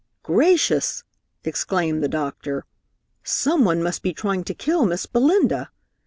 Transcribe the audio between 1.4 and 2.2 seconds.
exclaimed the